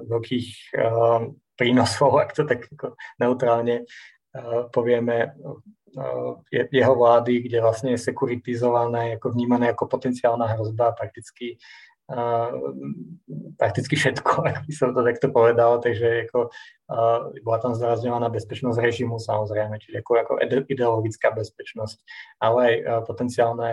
[0.06, 0.48] veľkých
[1.58, 2.70] prínosov, ak to tak
[3.20, 3.84] neutrálne
[4.72, 5.36] povieme,
[6.52, 11.56] jeho vlády, kde vlastne je sekuritizované, ako vnímané ako potenciálna hrozba prakticky
[13.58, 16.54] prakticky všetko, ak by som to takto povedal, takže ako,
[17.42, 20.32] bola tam zdôrazňovaná bezpečnosť režimu samozrejme, čiže ako, ako
[20.70, 21.98] ideologická bezpečnosť,
[22.38, 22.74] ale aj
[23.10, 23.70] potenciálne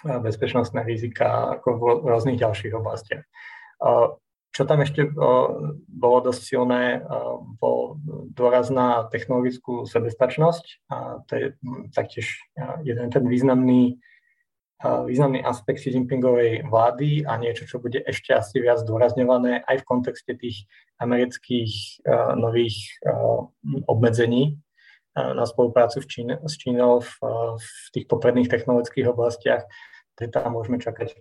[0.00, 3.24] bezpečnostné rizika ako v rôznych ďalších oblastiach.
[4.50, 5.06] Čo tam ešte
[5.86, 7.04] bolo dosť silné,
[7.62, 8.02] bol
[8.34, 11.46] dôraz na technologickú sebestačnosť a to je
[11.94, 12.42] taktiež
[12.82, 14.02] jeden ten významný
[14.80, 19.88] významný aspekt Xi Jinpingovej vlády a niečo, čo bude ešte asi viac zdôrazňované aj v
[19.88, 20.64] kontexte tých
[20.96, 23.44] amerických uh, nových uh,
[23.84, 27.12] obmedzení uh, na spoluprácu v Číne, s Čínou v,
[27.60, 29.68] v tých popredných technologických oblastiach.
[30.16, 31.16] Teda môžeme čakať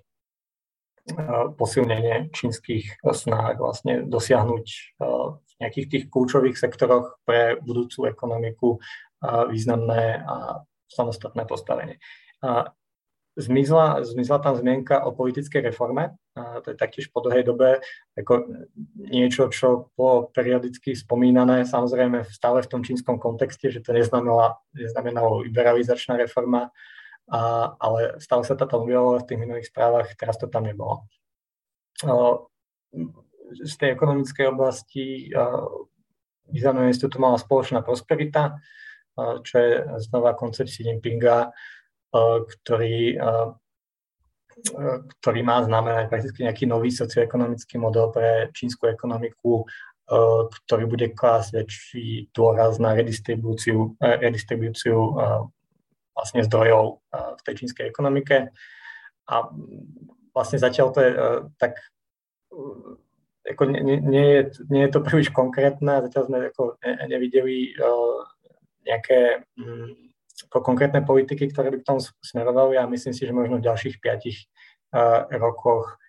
[1.57, 4.65] posilnenie čínskych snách vlastne dosiahnuť
[5.41, 8.77] v nejakých tých kľúčových sektoroch pre budúcu ekonomiku
[9.49, 11.97] významné a samostatné postavenie.
[13.39, 17.79] Zmizla, zmizla tam zmienka o politickej reforme, a to je taktiež po dlhej dobe
[18.19, 18.51] ako
[18.99, 25.39] niečo, čo bolo periodicky spomínané, samozrejme stále v tom čínskom kontexte, že to neznamenalo, neznamenalo
[25.47, 26.75] liberalizačná reforma,
[27.31, 27.39] a,
[27.79, 31.07] ale stále sa to tam objavilo v tých minulých správach, teraz to tam nebolo.
[33.55, 35.31] Z tej ekonomickej oblasti
[36.51, 38.59] významnú tu mala spoločná prosperita,
[39.19, 39.71] čo je
[40.03, 41.55] znova koncept Xi Jinpinga,
[42.09, 43.17] ktorý,
[45.21, 49.63] ktorý má znamenať prakticky nejaký nový socioekonomický model pre čínsku ekonomiku,
[50.65, 55.13] ktorý bude klásť väčší dôraz na redistribúciu, redistribúciu
[56.17, 58.49] vlastne zdrojov v tej čínskej ekonomike.
[59.29, 59.35] A
[60.33, 61.11] vlastne zatiaľ to je
[61.61, 61.77] tak
[63.49, 66.63] ako nie, nie, je, nie je to príliš konkrétne, zatiaľ sme ako
[67.09, 67.73] nevideli
[68.85, 70.08] nejaké mm,
[70.47, 74.47] konkrétne politiky, ktoré by k tomu smerovali a myslím si, že možno v ďalších piatich
[75.35, 75.99] rokoch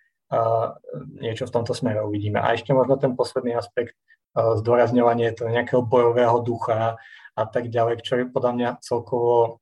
[1.19, 2.39] niečo v tomto smere uvidíme.
[2.39, 3.99] A ešte možno ten posledný aspekt,
[4.31, 6.95] zdôrazňovanie toho nejakého bojového ducha
[7.35, 9.59] a tak ďalej, čo je podľa mňa celkovo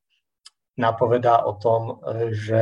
[0.77, 2.61] napovedá o tom, že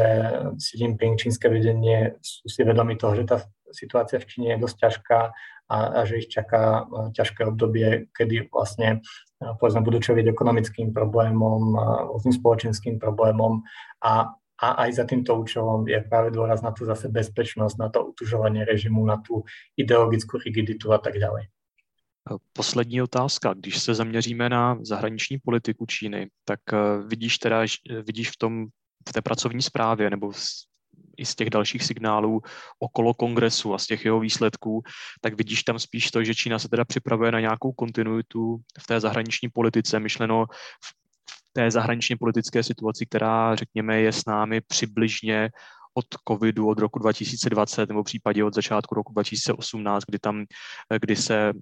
[0.56, 3.38] Xi Jinping, čínske vedenie sú si vedomi toho, že tá
[3.76, 5.20] situácia v Číne je dosť ťažká
[5.70, 9.04] a, a že ich čaká ťažké obdobie, kedy vlastne
[9.40, 11.76] povedzme budú čeliť ekonomickým problémom,
[12.12, 13.62] rôznym spoločenským problémom
[14.02, 18.16] a, a aj za týmto účelom je práve dôraz na tú zase bezpečnosť, na to
[18.16, 19.46] utužovanie režimu, na tú
[19.78, 21.52] ideologickú rigiditu a tak ďalej.
[22.54, 23.54] Poslední otázka.
[23.54, 26.60] Když se zaměříme na zahraniční politiku Číny, tak
[27.08, 27.64] vidíš teda,
[28.04, 28.68] vidíš v tom
[29.10, 30.32] v té pracovní zprávě nebo
[31.18, 32.42] i z těch dalších signálů
[32.80, 34.84] okolo kongresu a z těch jeho výsledků,
[35.22, 39.00] tak vidíš tam spíš to, že Čína se teda připravuje na nějakou kontinuitu v té
[39.00, 40.46] zahraniční politice, myšleno
[40.86, 45.50] v té zahraničně politické situaci, která, řekněme, je s námi přibližně
[45.98, 50.46] od covidu od roku 2020 nebo případě od začátku roku 2018, kdy tam,
[51.02, 51.54] kdy se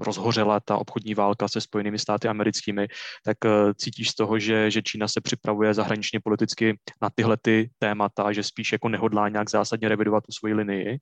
[0.00, 2.88] rozhořela ta obchodní válka se Spojenými státy americkými,
[3.24, 7.70] tak eh, cítíš z toho, že, že Čína se připravuje zahraničně politicky na tyhle ty
[7.78, 10.98] témata, že spíš jako nehodlá nějak zásadně revidovat tu svoji linii?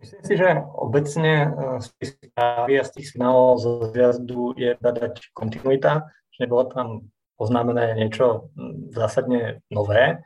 [0.00, 1.90] Myslím si, že obecne eh, z
[2.24, 7.04] správy a z tých signálov zo zjazdu je dať kontinuita, že nebolo tam
[7.36, 10.24] oznámené niečo hm, zásadne nové.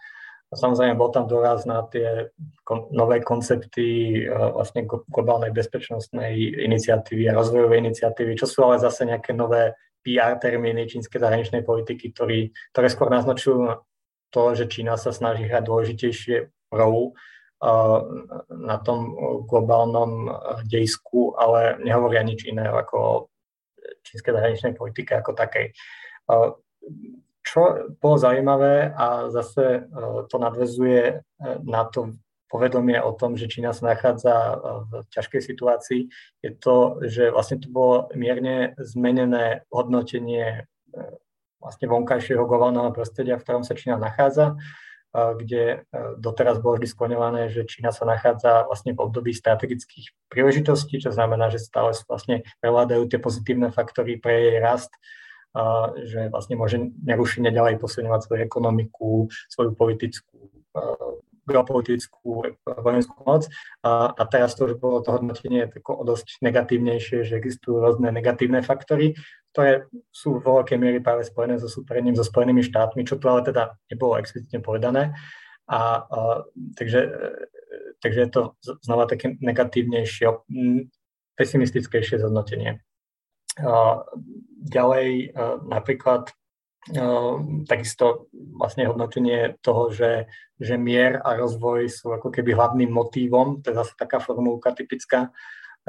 [0.55, 2.31] Samozrejme, bol tam dôraz na tie
[2.63, 6.35] kon- nové koncepty uh, vlastne globálnej bezpečnostnej
[6.65, 12.13] iniciatívy a rozvojovej iniciatívy, čo sú ale zase nejaké nové PR termíny čínskej zahraničnej politiky,
[12.13, 13.81] ktorý, ktoré skôr naznačujú
[14.29, 16.37] to, že Čína sa snaží hrať dôležitejšie
[16.75, 17.17] rolu
[18.51, 19.17] na tom
[19.49, 20.29] globálnom
[20.69, 23.31] dejsku, ale nehovoria nič iné ako
[24.05, 25.73] čínskej zahraničnej politike ako takej.
[27.45, 29.85] Čo bolo zaujímavé a zase
[30.33, 31.21] to nadvezuje
[31.63, 32.17] na to
[32.49, 34.35] povedomie o tom, že Čína sa nachádza
[34.89, 36.01] v ťažkej situácii,
[36.41, 40.65] je to, že vlastne to bolo mierne zmenené hodnotenie
[41.59, 44.57] vlastne vonkajšieho globálneho prostredia, v ktorom sa Čína nachádza
[45.15, 45.77] kde e,
[46.19, 51.55] doteraz bolo vždy skloňované, že Čína sa nachádza vlastne v období strategických príležitostí, čo znamená,
[51.55, 54.91] že stále vlastne prevládajú tie pozitívne faktory pre jej rast,
[56.03, 60.81] že vlastne môže nerušene ďalej posilňovať svoju ekonomiku, svoju politickú e,
[61.45, 63.47] geopolitickú vojenskú moc.
[63.85, 68.65] A, a teraz to už bolo to hodnotenie tako dosť negatívnejšie, že existujú rôzne negatívne
[68.65, 69.15] faktory,
[69.53, 73.45] ktoré sú vo veľkej miery práve spojené so súperením so Spojenými štátmi, čo tu ale
[73.45, 75.15] teda nebolo explicitne povedané.
[75.69, 76.19] A, a
[76.77, 77.01] takže,
[78.03, 78.43] takže je to
[78.85, 80.29] znova také negatívnejšie,
[81.39, 82.81] pesimistickejšie zhodnotenie.
[84.65, 85.35] Ďalej
[85.69, 86.35] napríklad
[86.93, 88.29] Ehm, takisto
[88.61, 90.29] vlastne hodnotenie toho, že,
[90.61, 95.33] že mier a rozvoj sú ako keby hlavným motívom, to je zase taká formulka typická,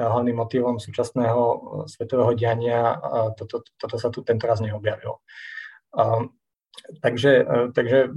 [0.00, 1.58] hlavným motívom súčasného e,
[1.92, 2.96] svetového diania,
[3.36, 5.20] toto, toto sa tu tento raz neobjavilo.
[7.04, 8.08] Takže, e, takže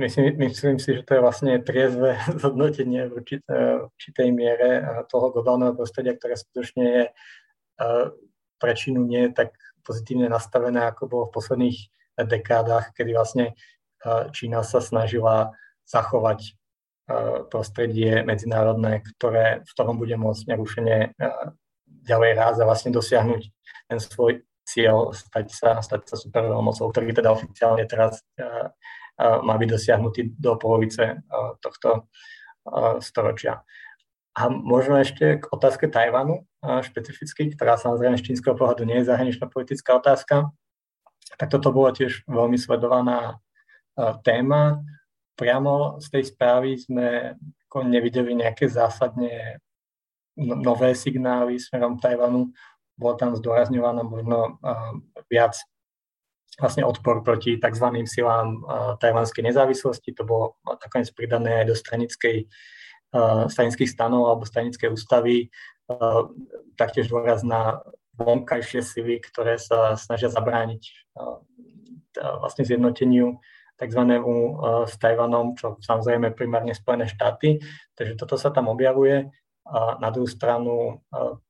[0.00, 3.28] myslím, myslím si, že to je vlastne triezve zhodnotenie v
[3.92, 7.04] určitej miere toho globálneho prostredia, ktoré skutočne je
[8.60, 11.78] pre Čínu nie je tak pozitívne nastavené, ako bolo v posledných
[12.28, 15.56] dekádach, kedy vlastne eh, Čína sa snažila
[15.88, 16.52] zachovať eh,
[17.48, 21.36] prostredie medzinárodné, ktoré, v ktorom bude môcť nerušene eh,
[21.86, 23.42] ďalej ráz a vlastne dosiahnuť
[23.88, 28.22] ten svoj cieľ stať sa, stať sa superveľmocou, ktorý teda oficiálne teraz
[29.18, 31.26] má byť dosiahnutý do polovice
[31.58, 32.06] tohto
[33.02, 33.66] storočia.
[34.30, 39.50] A možno ešte k otázke Tajvanu špecificky, ktorá samozrejme z čínskeho pohľadu nie je zahraničná
[39.50, 40.54] politická otázka,
[41.34, 43.42] tak toto bola tiež veľmi sledovaná
[44.22, 44.80] téma.
[45.34, 47.34] Priamo z tej správy sme
[47.74, 49.58] nevideli nejaké zásadne
[50.38, 52.52] no, nové signály smerom Tajvanu.
[52.94, 54.60] Bolo tam zdôrazňovaná možno
[55.32, 55.56] viac
[56.60, 57.86] vlastne odpor proti tzv.
[58.04, 58.60] silám
[59.00, 60.12] tajvanskej nezávislosti.
[60.18, 62.36] To bolo nakoniec pridané aj do stranickej
[63.50, 65.50] stranických stanov alebo stranickej ústavy,
[66.78, 67.82] taktiež dôraz na
[68.14, 70.82] vonkajšie sily, ktoré sa snažia zabrániť
[72.14, 73.38] vlastne zjednoteniu
[73.80, 74.02] tzv.
[74.86, 77.58] s Tajvanom, čo samozrejme primárne Spojené štáty.
[77.96, 79.32] Takže toto sa tam objavuje.
[79.70, 81.00] A na druhú stranu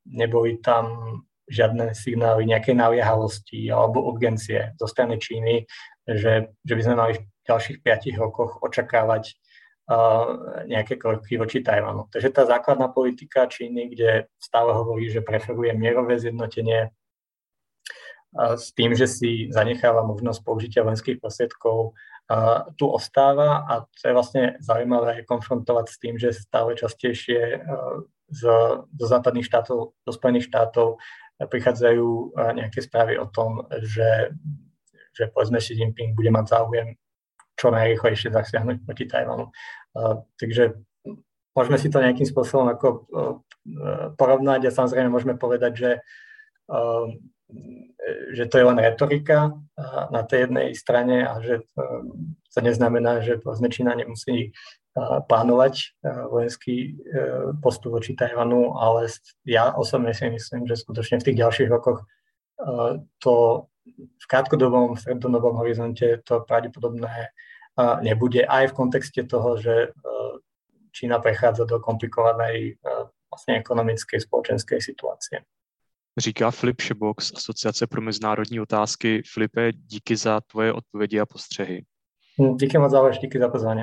[0.06, 1.18] neboli tam
[1.50, 5.66] žiadne signály nejakej naliehavosti alebo urgencie zo strany Číny,
[6.06, 9.34] že, že by sme mali v ďalších 5 rokoch očakávať
[10.70, 12.06] nejaké kroky voči Tajvanu.
[12.14, 16.94] Takže tá základná politika Číny, kde stále hovorí, že preferuje mierové zjednotenie
[18.38, 21.98] s tým, že si zanecháva možnosť použitia vojenských prostriedkov,
[22.78, 27.66] tu ostáva a to je vlastne zaujímavé konfrontovať s tým, že stále častejšie
[28.30, 28.42] z,
[28.86, 31.02] zo západných štátov, zo Spojených štátov
[31.42, 34.30] prichádzajú nejaké správy o tom, že,
[35.10, 36.94] že povedzme Xi Jinping bude mať záujem
[37.60, 39.52] čo najrychlejšie zasiahnuť proti Tajvanu.
[40.40, 40.80] Takže
[41.52, 43.04] môžeme si to nejakým spôsobom ako
[44.16, 45.92] porovnať a samozrejme môžeme povedať, že,
[48.32, 49.52] že to je len retorika
[50.08, 51.68] na tej jednej strane a že
[52.50, 53.36] to neznamená, že
[53.68, 54.56] Čína nemusí
[55.28, 56.02] plánovať
[56.32, 56.98] vojenský
[57.62, 59.06] postup voči Tajvanu, ale
[59.46, 62.08] ja osobne si myslím, že skutočne v tých ďalších rokoch
[63.20, 63.34] to
[63.96, 67.30] v krátkodobom, strednodobom horizonte to pravdepodobné
[68.02, 69.88] nebude aj v kontexte toho, že e,
[70.92, 72.74] Čína prechádza do komplikovanej e,
[73.30, 75.36] vlastně ekonomické společenské situace.
[76.18, 79.22] Říká Filip Šebok z Asociace pro mezinárodní otázky.
[79.34, 81.84] Filipe, díky za tvoje odpovědi a postřehy.
[82.56, 83.82] Díky moc za díky za pozvání.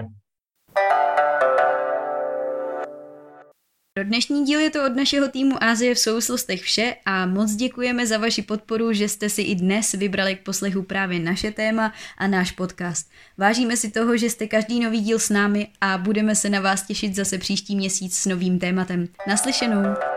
[3.97, 8.07] Pro dnešní díl je to od našeho týmu Ázie v souvislostech vše a moc děkujeme
[8.07, 12.27] za vaši podporu, že jste si i dnes vybrali k poslechu právě naše téma a
[12.27, 13.09] náš podcast.
[13.37, 16.83] Vážíme si toho, že jste každý nový díl s námi a budeme se na vás
[16.83, 19.07] těšit zase příští měsíc s novým tématem.
[19.27, 20.16] Naslyšenou!